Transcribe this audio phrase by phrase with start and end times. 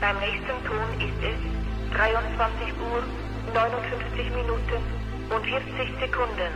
[0.00, 3.02] Beim nächsten Ton ist es 23 Uhr,
[3.52, 4.80] 59 Minuten
[5.28, 6.52] und 40 Sekunden.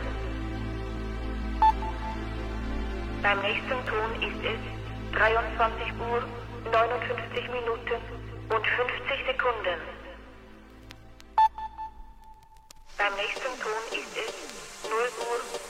[3.21, 6.23] Beim nächsten Ton ist es 23 Uhr,
[6.71, 8.01] 59 Minuten
[8.49, 9.79] und 50 Sekunden.
[12.97, 15.64] Beim nächsten Ton ist es 0 Uhr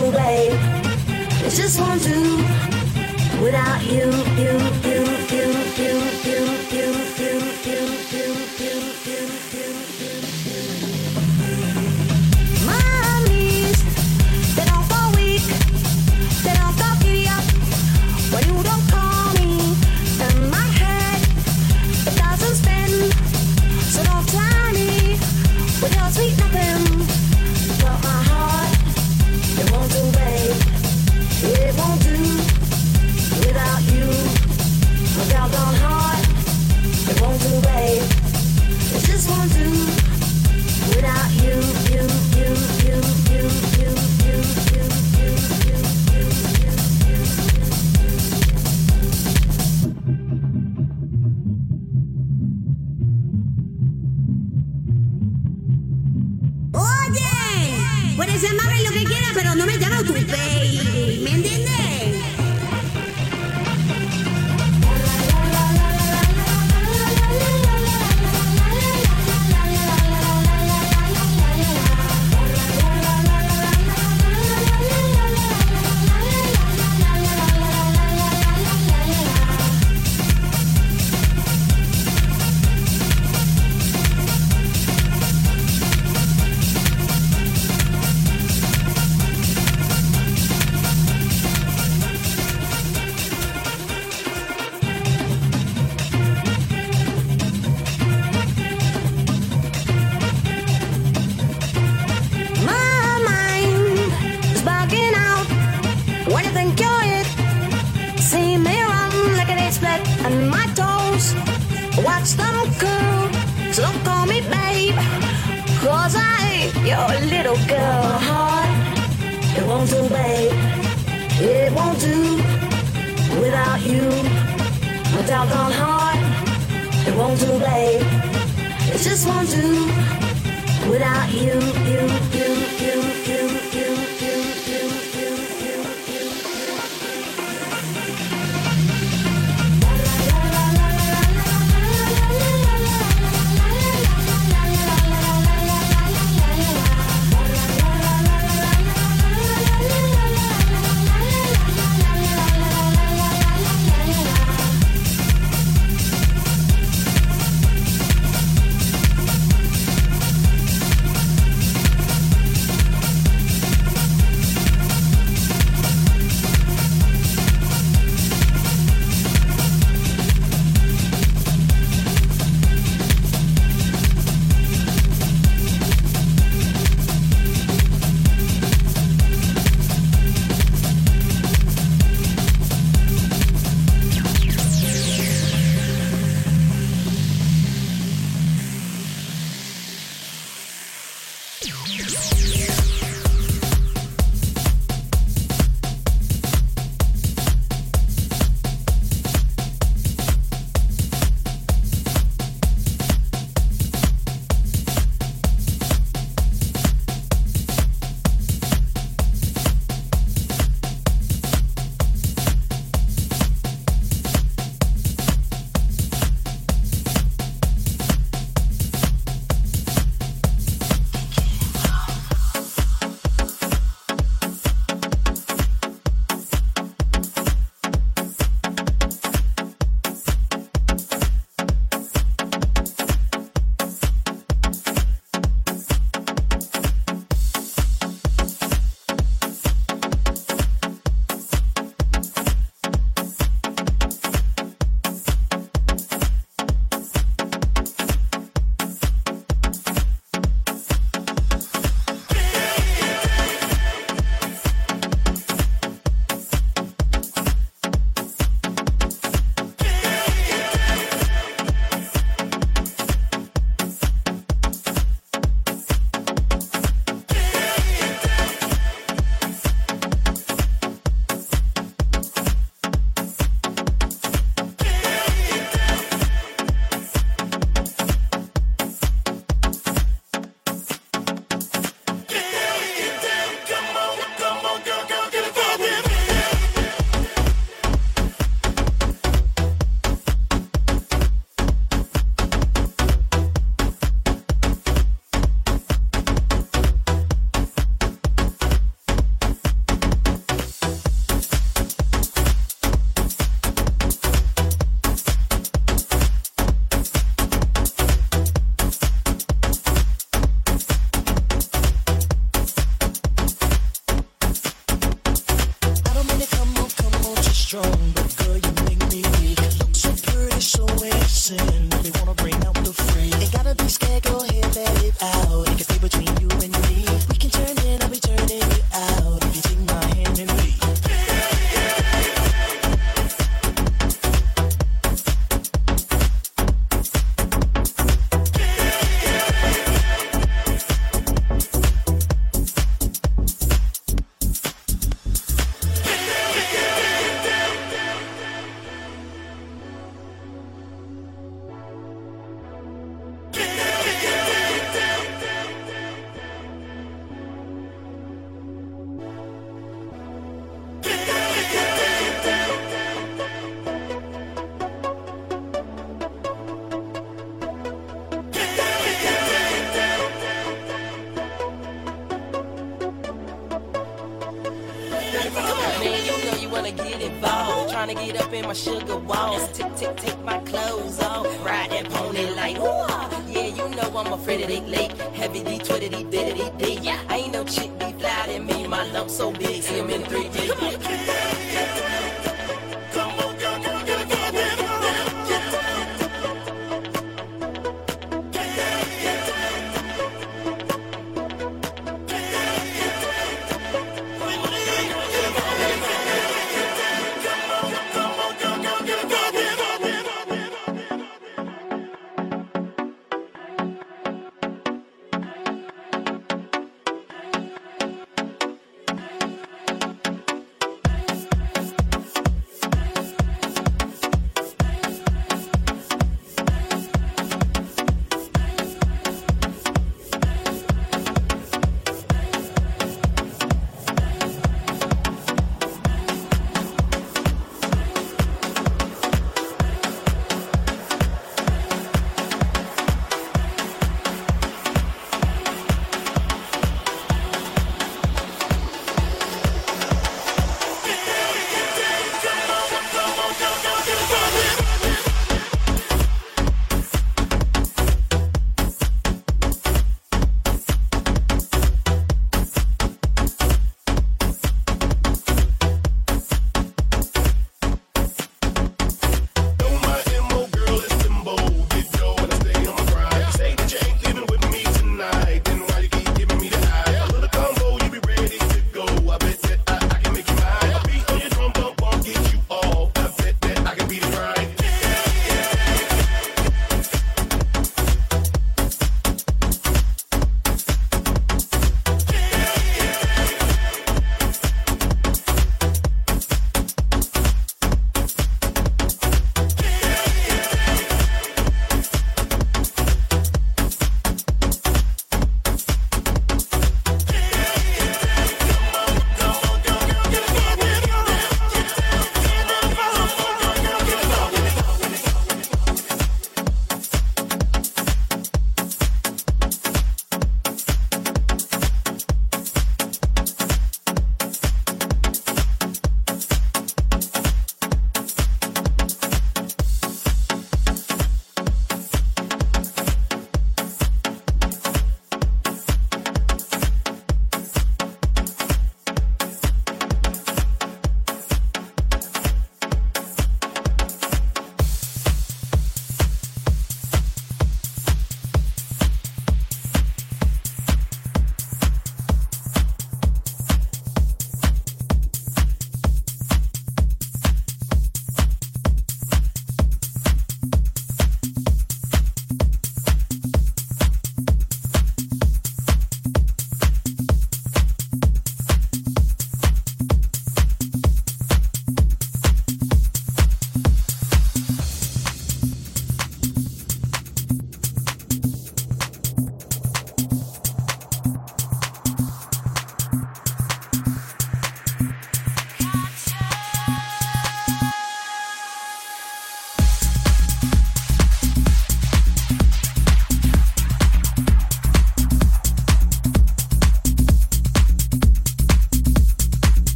[0.00, 0.48] to.
[0.50, 4.10] I just want to without you,
[4.40, 4.91] you, you.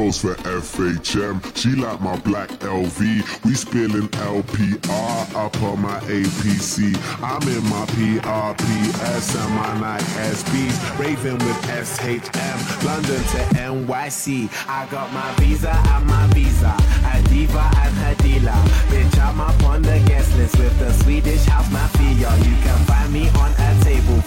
[0.00, 1.34] pose for FHM.
[1.54, 2.98] She like my black LV.
[3.44, 6.96] We spilling LPR up on my APC.
[7.20, 10.04] I'm in my PRPS and my Nike
[10.36, 10.98] SBs.
[10.98, 12.58] Raving with SHM.
[12.86, 14.48] London to NYC.
[14.68, 16.74] I got my visa and my visa.
[17.12, 18.60] A diva and her dealer.
[18.90, 22.30] Bitch, I'm up on the guest list with the Swedish house mafia.
[22.48, 24.20] You can find me on a table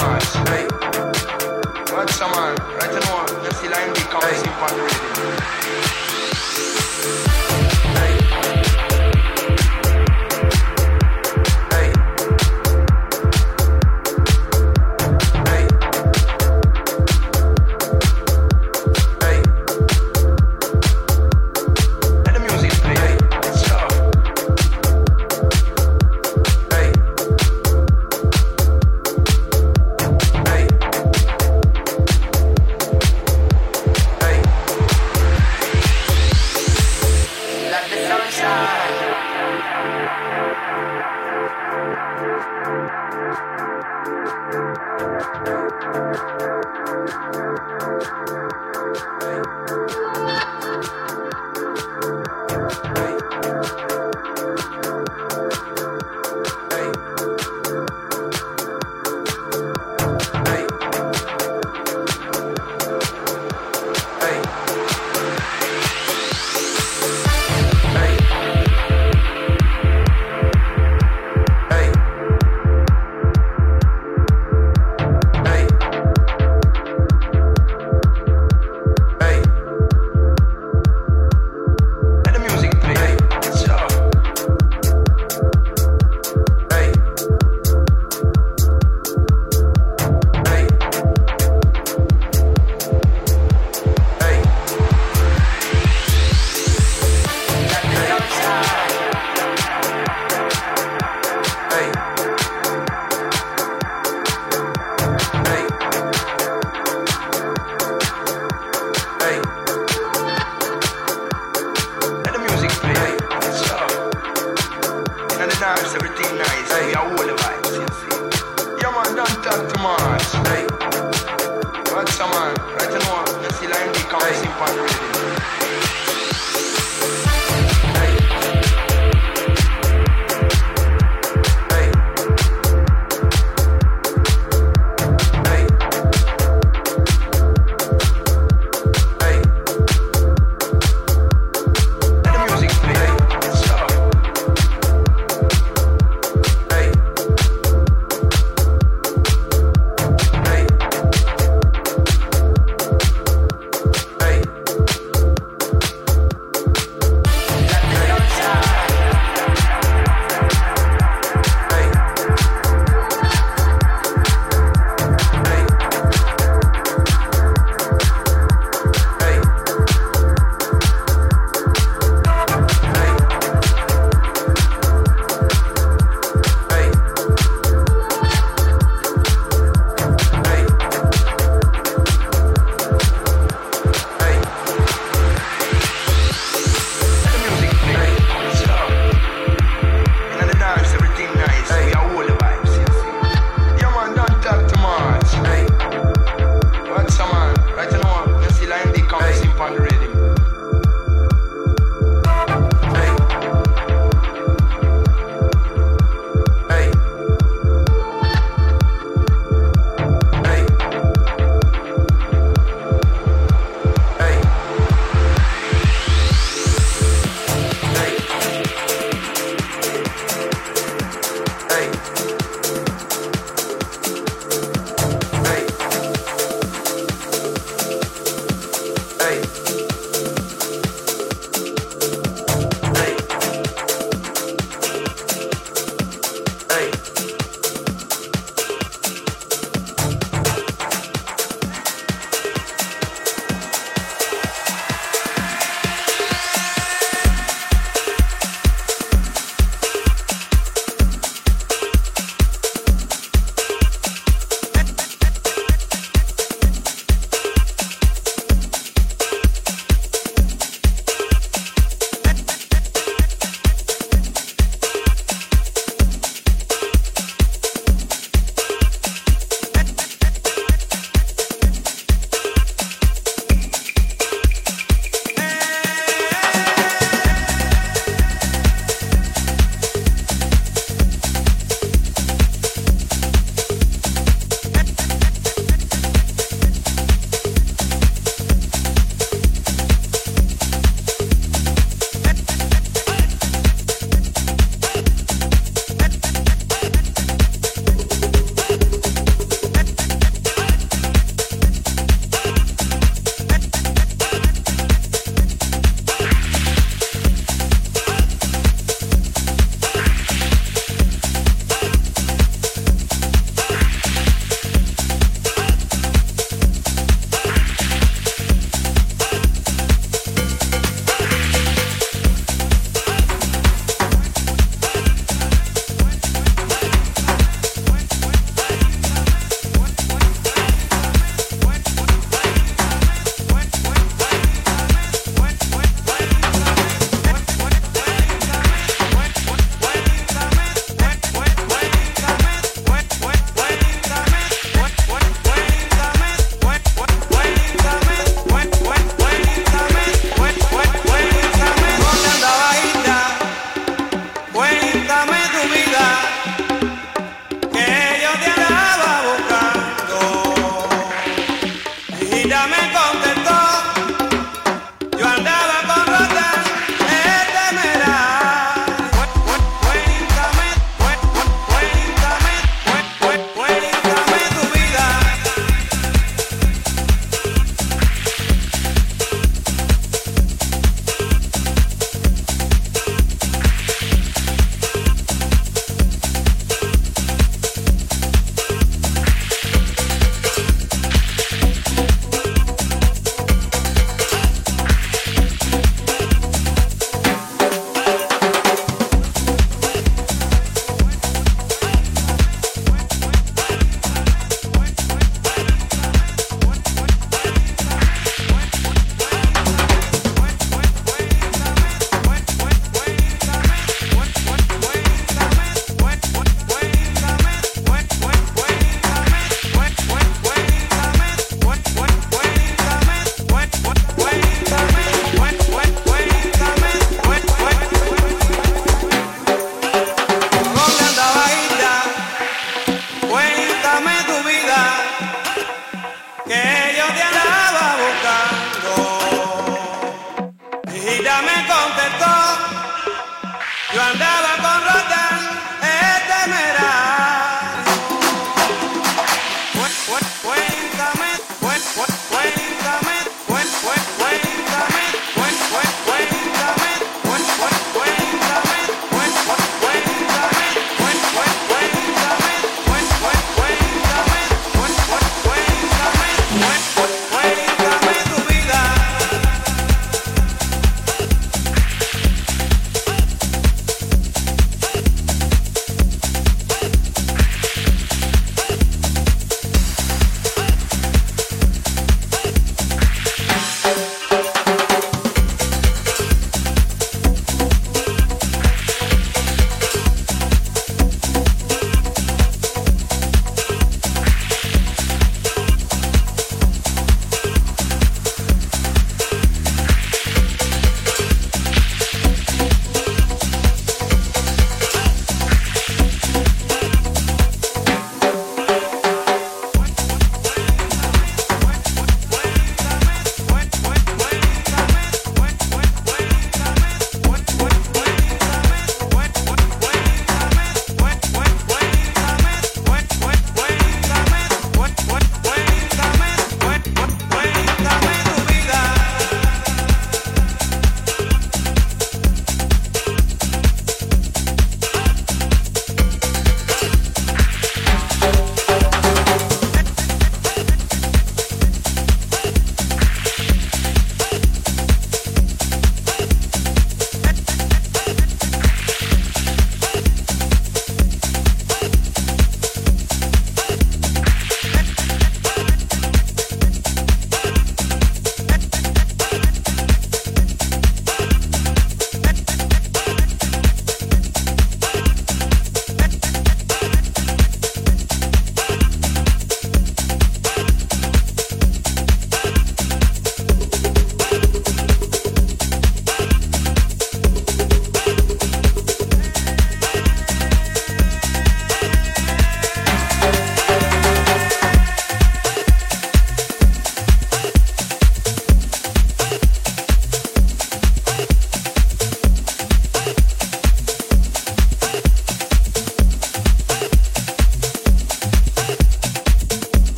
[0.00, 0.72] Mars, right?
[1.92, 2.56] What's the man?
[2.78, 5.93] Right now, let's see line become simple already.